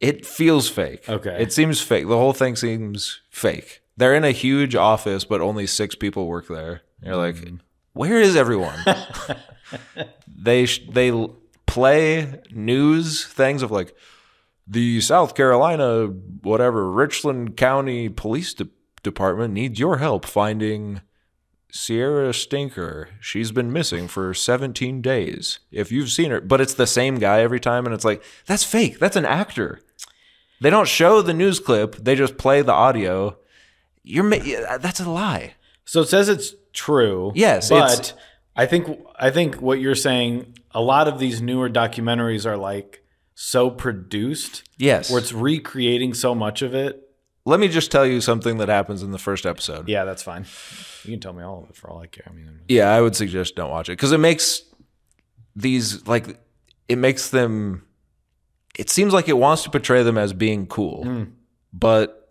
[0.00, 1.08] It feels fake.
[1.08, 1.36] Okay.
[1.40, 2.08] It seems fake.
[2.08, 3.80] The whole thing seems fake.
[3.96, 6.82] They're in a huge office, but only six people work there.
[7.02, 7.56] You're like, Mm-hmm.
[7.92, 8.78] where is everyone?
[10.26, 11.26] they sh- they
[11.66, 13.94] play news things of like
[14.66, 16.06] the South Carolina
[16.42, 18.68] whatever Richland County Police De-
[19.02, 21.00] Department needs your help finding
[21.70, 23.08] Sierra Stinker.
[23.20, 25.58] She's been missing for 17 days.
[25.70, 28.64] If you've seen her, but it's the same guy every time and it's like that's
[28.64, 28.98] fake.
[28.98, 29.80] That's an actor.
[30.60, 31.96] They don't show the news clip.
[31.96, 33.36] They just play the audio.
[34.02, 35.54] You're ma- that's a lie.
[35.84, 37.32] So it says it's true.
[37.34, 38.14] Yes, but
[38.56, 40.58] I think I think what you're saying.
[40.76, 43.03] A lot of these newer documentaries are like
[43.34, 45.10] so produced, Yes.
[45.10, 47.00] where it's recreating so much of it.
[47.46, 49.88] Let me just tell you something that happens in the first episode.
[49.88, 50.46] Yeah, that's fine.
[51.04, 52.24] You can tell me all of it for all I care.
[52.26, 54.62] I mean, Yeah, I would suggest don't watch it because it makes
[55.54, 56.38] these like
[56.88, 57.84] it makes them.
[58.78, 61.24] It seems like it wants to portray them as being cool, hmm.
[61.72, 62.30] but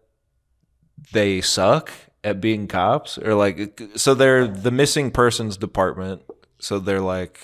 [1.12, 1.92] they suck
[2.24, 6.24] at being cops or like so they're the missing persons department.
[6.60, 7.40] So they're like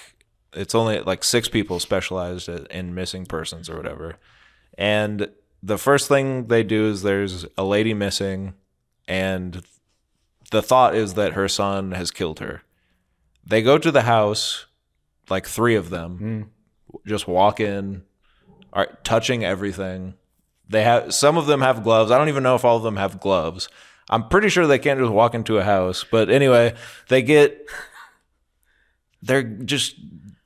[0.53, 4.15] it's only like six people specialized in missing persons or whatever,
[4.77, 5.29] and
[5.61, 8.53] the first thing they do is there's a lady missing,
[9.07, 9.63] and
[10.51, 12.63] the thought is that her son has killed her.
[13.45, 14.65] They go to the house,
[15.29, 16.99] like three of them, hmm.
[17.07, 18.03] just walk in,
[18.73, 20.15] are touching everything.
[20.67, 22.11] They have some of them have gloves.
[22.11, 23.69] I don't even know if all of them have gloves.
[24.09, 26.05] I'm pretty sure they can't just walk into a house.
[26.09, 26.75] But anyway,
[27.09, 27.67] they get
[29.21, 29.95] they're just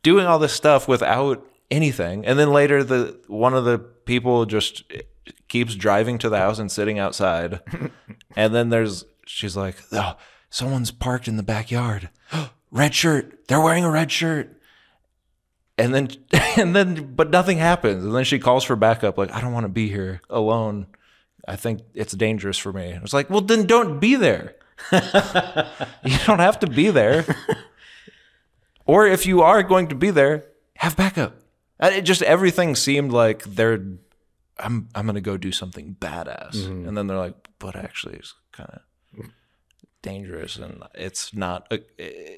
[0.04, 2.26] doing all this stuff without anything.
[2.26, 4.84] And then later the one of the people just
[5.48, 7.60] keeps driving to the house and sitting outside.
[8.36, 10.16] and then there's she's like, "Oh,
[10.50, 12.10] someone's parked in the backyard.
[12.72, 13.48] red shirt.
[13.48, 14.60] They're wearing a red shirt."
[15.78, 16.10] And then
[16.58, 18.04] and then but nothing happens.
[18.04, 20.88] And then she calls for backup like, "I don't want to be here alone.
[21.48, 24.56] I think it's dangerous for me." It's like, "Well, then don't be there."
[24.92, 27.26] you don't have to be there.
[28.86, 30.46] Or if you are going to be there,
[30.78, 31.36] have backup.
[31.80, 33.80] Uh, It just everything seemed like they're
[34.60, 38.70] I'm I'm gonna go do something badass, and then they're like, but actually it's kind
[38.74, 38.82] of
[40.02, 42.38] dangerous, and it's not a, a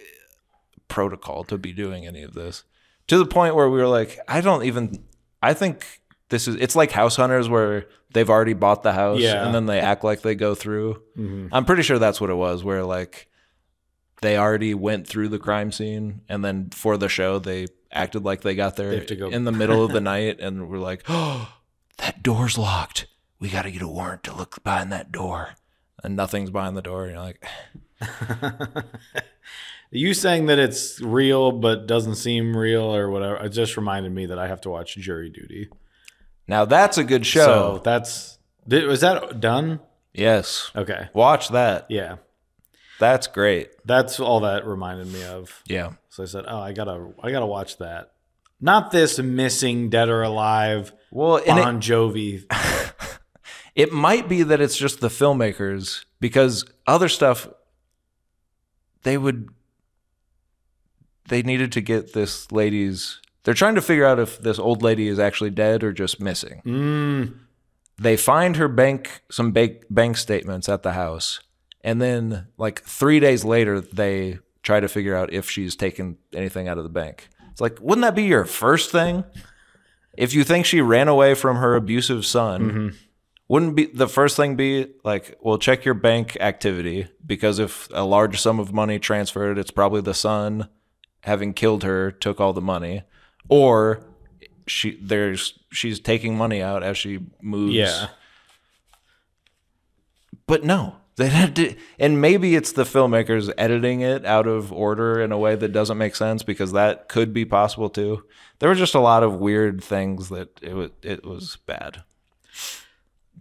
[0.88, 2.64] protocol to be doing any of this.
[3.08, 5.04] To the point where we were like, I don't even.
[5.42, 9.46] I think this is it's like house hunters where they've already bought the house Yeah.
[9.46, 11.02] and then they act like they go through.
[11.52, 13.28] I'm pretty sure that's what it was, where like
[14.26, 18.42] they already went through the crime scene and then for the show they acted like
[18.42, 21.54] they got there They go- in the middle of the night and we're like, oh,
[21.98, 23.08] that door's locked.
[23.40, 25.50] We got to get a warrant to look behind that door.
[26.04, 27.06] And nothing's behind the door.
[27.06, 27.46] And you're like,
[29.92, 33.38] you saying that it's real but doesn't seem real or whatever.
[33.38, 35.70] It just reminded me that I have to watch Jury Duty.
[36.48, 37.78] now that's a good show.
[37.78, 39.80] So that's was that done?
[40.14, 40.72] yes.
[40.76, 41.86] Okay, Watch that.
[41.90, 42.18] yeah,
[43.00, 43.70] That's great.
[43.86, 45.62] that's all that reminded me of.
[45.68, 45.94] Yeah.
[46.10, 48.12] So I said, "Oh, I gotta, I gotta watch that."
[48.62, 52.46] not this missing dead or alive Well, and it, Bon Jovi.
[53.76, 57.50] it might be that it's just the filmmakers because other stuff
[59.04, 59.50] they would
[61.28, 65.08] they needed to get this lady's they're trying to figure out if this old lady
[65.10, 66.62] is actually dead or just missing.
[66.66, 67.38] Mm,
[68.00, 71.42] They find her bank some bank bank statements at the house
[71.86, 76.68] and then like 3 days later they try to figure out if she's taken anything
[76.68, 77.30] out of the bank.
[77.52, 79.24] It's like wouldn't that be your first thing?
[80.18, 82.90] If you think she ran away from her abusive son, mm-hmm.
[83.48, 88.04] wouldn't be the first thing be like, well, check your bank activity because if a
[88.04, 90.68] large sum of money transferred, it's probably the son
[91.22, 93.04] having killed her took all the money,
[93.50, 94.04] or
[94.68, 97.76] she there's she's taking money out as she moves.
[97.76, 98.08] yeah.
[100.48, 100.96] but no.
[101.18, 105.38] They had to, and maybe it's the filmmakers editing it out of order in a
[105.38, 108.24] way that doesn't make sense because that could be possible too.
[108.60, 112.04] There were just a lot of weird things that it was it was bad.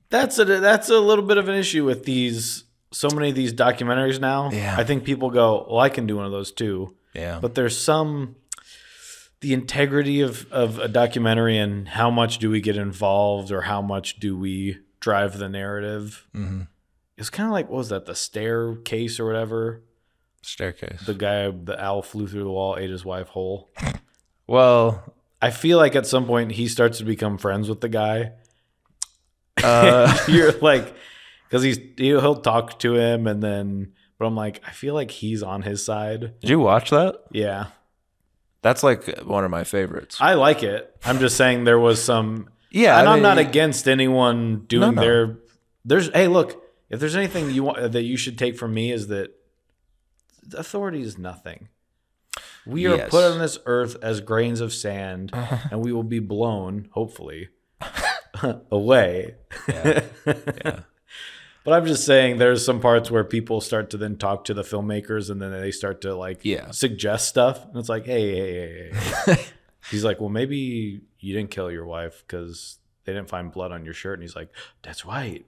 [0.08, 3.52] That's a that's a little bit of an issue with these so many of these
[3.52, 4.50] documentaries now.
[4.52, 4.76] Yeah.
[4.78, 7.78] I think people go, "Well, I can do one of those too." Yeah, But there's
[7.78, 8.36] some
[9.40, 13.82] the integrity of of a documentary and how much do we get involved or how
[13.82, 16.26] much do we drive the narrative.
[16.34, 16.62] mm-hmm.
[17.16, 19.82] It's kind of like what was that the staircase or whatever?
[20.42, 21.00] staircase.
[21.06, 23.70] The guy, the owl flew through the wall, ate his wife whole.
[24.46, 28.32] well, I feel like at some point he starts to become friends with the guy.
[29.62, 30.94] uh, You're like,
[31.48, 35.10] because he's he'll he'll talk to him and then, but I'm like, I feel like
[35.10, 36.38] he's on his side.
[36.40, 37.16] did you watch that?
[37.30, 37.66] Yeah,
[38.62, 40.18] That's like one of my favorites.
[40.20, 40.94] I like it.
[41.04, 44.90] I'm just saying there was some, yeah, and I I'm not against anyone doing No,
[44.90, 45.00] no.
[45.00, 45.36] their.
[45.86, 49.08] There's hey, look, if there's anything you want that you should take from me is
[49.08, 49.30] that
[50.56, 51.68] authority is nothing.
[52.66, 53.10] We are Yes.
[53.10, 55.30] put on this earth as grains of sand,
[55.70, 57.48] and we will be blown, hopefully,
[58.70, 59.34] away.
[59.68, 60.04] Yeah.
[61.64, 64.60] But I'm just saying there's some parts where people start to then talk to the
[64.60, 66.72] filmmakers and then they start to like Yeah.
[66.72, 67.64] suggest stuff.
[67.64, 68.90] And it's like, hey, hey, hey,
[69.24, 69.32] hey.
[69.34, 69.44] hey.
[69.90, 73.82] he's like, well, maybe you didn't kill your wife because they didn't find blood on
[73.86, 74.18] your shirt.
[74.18, 74.50] And he's like,
[74.82, 75.46] that's right.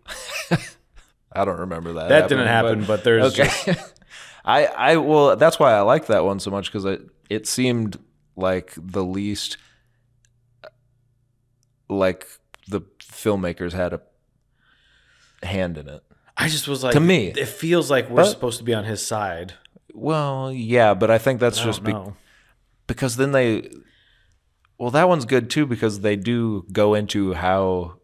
[1.36, 2.08] I don't remember that.
[2.08, 3.50] That didn't happen, but, there's okay.
[3.64, 3.94] just,
[4.44, 7.98] I I well, that's why I like that one so much because it it seemed
[8.36, 9.56] like the least
[11.88, 12.26] like
[12.68, 14.00] the filmmakers had a
[15.46, 16.02] hand in it.
[16.36, 17.28] I just was like, To me.
[17.28, 19.54] it feels like we're But- supposed to be on his side.
[19.94, 21.94] Well, yeah, but I think that's I just be-
[22.86, 23.70] because then they
[24.78, 27.94] well that one's good too because they do go into how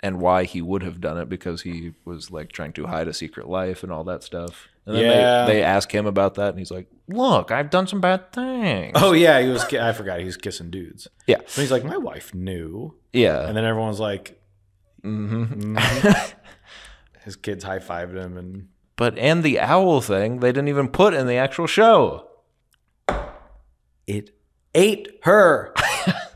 [0.00, 3.12] and why he would have done it because he was like trying to hide a
[3.12, 5.44] secret life and all that stuff and then Yeah.
[5.46, 8.92] they, they ask him about that and he's like look i've done some bad things
[8.94, 9.40] Oh, yeah.
[9.40, 11.08] He was, I forgot he was kissing dudes.
[11.26, 12.94] yeah And he's like, my wife knew.
[13.12, 14.40] yeah And then everyone's like,
[15.02, 16.32] hmm mhm.
[17.24, 18.36] his kids high fived him.
[18.36, 22.28] And but and the owl thing they didn't even put in the actual show
[24.06, 24.30] it
[24.74, 25.74] ate her.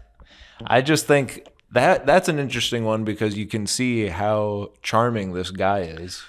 [0.66, 5.50] i just think that that's an interesting one because you can see how charming this
[5.50, 6.22] guy is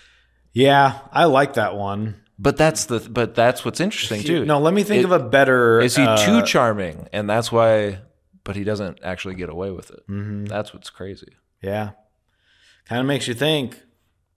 [0.53, 2.21] Yeah, I like that one.
[2.39, 5.19] but that's the but that's what's interesting too No, let me think It- of a
[5.19, 5.79] better.
[5.81, 7.07] Is he uh, too charming?
[7.13, 7.99] And that's why,
[8.43, 10.01] but he doesn't actually get away with it.
[10.09, 10.47] mhm.
[10.47, 11.33] That's what's crazy.
[11.61, 11.91] Yeah,
[12.85, 13.81] kind of makes you think.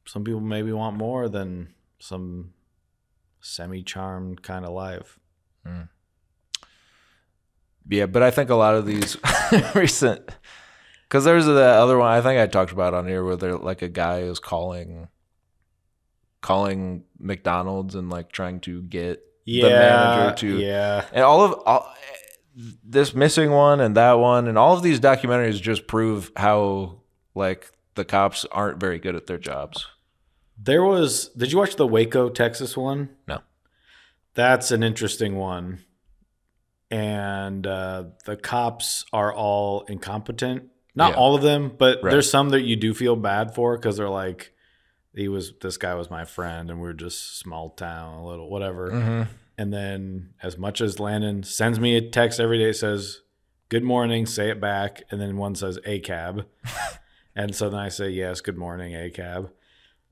[0.07, 2.53] Some people maybe want more than some
[3.40, 5.19] semi-charmed kind of life.
[7.88, 9.16] Yeah, but I think a lot of these
[9.75, 10.29] recent,
[11.09, 13.83] because there's the other one I think I talked about on here where they're like
[13.83, 15.09] a guy is calling,
[16.40, 21.05] calling McDonald's and like trying to get Yeah, manager to- yeah.
[21.12, 21.92] and all of all,
[22.55, 27.01] this missing one and that one and all of these documentaries just prove how
[27.35, 29.87] like the cops aren't very good at their jobs.
[30.59, 31.29] There was.
[31.37, 33.11] Did you watch the Waco, Texas one?
[33.29, 33.40] No.
[34.35, 35.80] That's an interesting one.
[36.91, 40.70] And uh, the cops are all incompetent.
[40.97, 41.16] Not Yeah.
[41.18, 42.11] all of them, but Right.
[42.11, 44.53] there's some that you do feel bad for because they're like,
[45.14, 48.90] he was this guy was my friend, and we're just small town, a little whatever.
[48.90, 49.22] Mm-hmm.
[49.59, 53.20] And then, as much as Landon sends me a text every day, says,
[53.68, 55.03] Good morning, say it back.
[55.11, 56.47] And then one says, A cab.
[57.34, 59.51] and so then I say, Yes, good morning, A cab.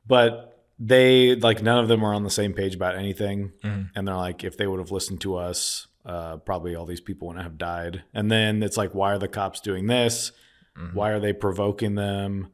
[0.07, 3.53] But they, like, none of them are on the same page about anything.
[3.63, 3.91] Mhm.
[3.95, 7.29] And they're like, If they would have listened to us, uh, probably all these people
[7.29, 8.03] wouldn't have died.
[8.15, 10.33] And then it's like, Why are the cops doing this?
[10.93, 12.49] Why are they provoking them?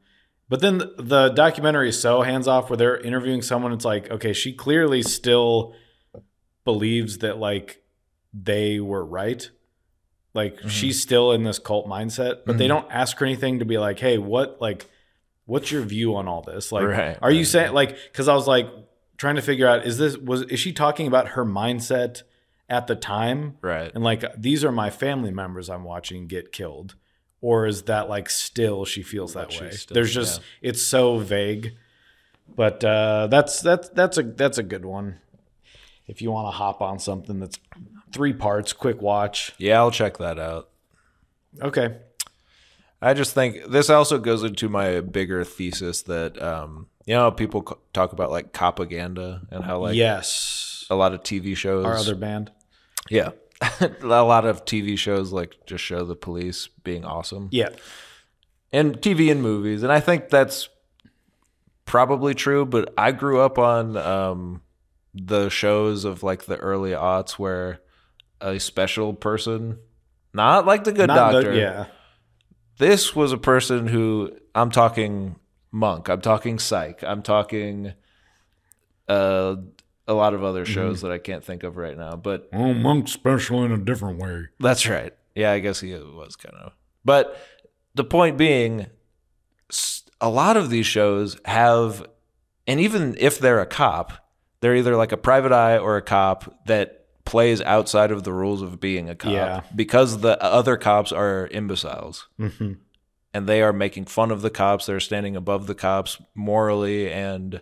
[0.49, 3.71] But then the- the documentary is so hands off where they're interviewing someone.
[3.73, 5.73] It's like, okay, she clearly still
[6.63, 7.83] believes that like
[8.33, 9.49] they were right.
[10.33, 10.67] Like Mm-hmm.
[10.69, 13.99] she's still in this cult mindset, but they don't ask her anything to be like,
[13.99, 14.85] "Hey, what like
[15.45, 18.33] what's your view on all this?" Like Right, are you right, saying like cuz I
[18.33, 18.67] was like
[19.17, 22.23] trying to figure out is this was is she talking about her mindset
[22.69, 23.57] at the time?
[23.61, 23.91] Right.
[23.93, 26.95] And like these are my family members I'm watching get killed
[27.41, 29.71] or is that like still she feels that way?
[29.71, 31.75] still- There's just it's so vague.
[32.55, 35.19] But uh that's that's that's a that's a good one.
[36.07, 37.57] If you want to hop on something that's
[38.11, 39.53] three parts, quick watch.
[39.57, 40.69] Yeah, I'll check that out.
[41.61, 41.97] Okay.
[43.01, 47.63] I just think this also goes into my bigger thesis that um, you know people
[47.93, 50.85] talk about like copaganda and how like yes.
[50.89, 52.51] a lot of TV shows Our other band.
[53.09, 53.31] yeah
[53.81, 57.69] a lot of TV shows like just show the police being awesome Yeah.
[58.71, 60.69] and TV and movies and I think that's
[61.85, 64.61] probably true but I grew up on um,
[65.13, 67.81] the shows of like the early aughts where
[68.39, 69.77] a special person
[70.33, 71.85] not like the good Not doctor yeah.
[72.77, 75.35] this was a person who I'm talking
[75.71, 77.93] monk, I'm talking psych, I'm talking
[79.07, 79.55] uh,
[80.07, 82.15] a lot of other shows that I can't think of right now.
[82.15, 84.47] But Oh, Monk's special in a different way.
[84.59, 85.13] that's right.
[85.35, 86.73] Yeah, I guess he was kind of.
[87.05, 87.37] But
[87.95, 88.87] the point being,
[90.19, 92.05] a lot of these shows have,
[92.67, 94.13] and even if they're a cop,
[94.59, 98.61] they're either like a private eye or a cop that plays outside of the rules
[98.61, 99.61] of being a cop Yeah.
[99.75, 102.73] because the other cops are imbeciles Mm-hmm.
[103.33, 104.85] and they are making fun of the cops.
[104.85, 107.61] They're standing above the cops morally and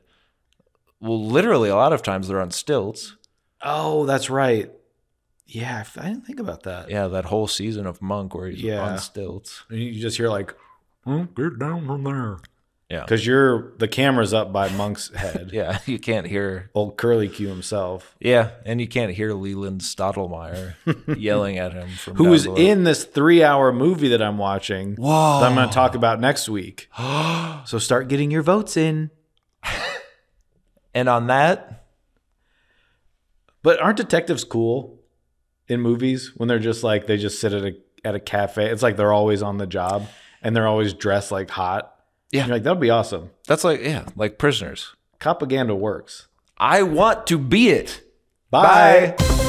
[1.01, 3.15] well, literally a lot of times they're on stilts.
[3.61, 4.71] Oh, that's right.
[5.45, 6.89] Yeah, I didn't think about that.
[6.89, 8.81] Yeah, that whole season of Monk where he's Yeah.
[8.81, 9.63] on stilts.
[9.69, 10.53] And You just hear like,
[11.07, 12.37] "Oh, get down from there.
[12.89, 13.01] Yeah.
[13.01, 15.51] Because you're the camera's up by Monk's head.
[15.53, 16.69] Yeah, you can't hear.
[16.73, 18.15] Old Curly Q himself.
[18.19, 20.73] Yeah, and you can't hear Leland Stottlemeyer
[21.17, 25.39] yelling at him from Who is in this three hour movie that I'm watching Whoa!
[25.39, 26.89] that I'm going to talk about next week.
[27.65, 29.11] so start getting your votes in.
[30.93, 31.85] And on that,
[33.61, 34.99] But aren't detectives cool
[35.67, 37.75] in movies when they're just like they just sit at a
[38.05, 38.69] at a cafe?
[38.69, 40.07] It's like they're always on the job
[40.41, 41.93] and they're always dressed like hot.
[42.31, 42.45] Yeah.
[42.45, 43.31] You're like that'd be awesome.
[43.47, 44.95] that's like yeah, like prisoners.
[45.19, 46.27] Propaganda works.
[46.57, 48.01] I want to be it.
[48.51, 49.15] Bye.
[49.19, 49.48] You're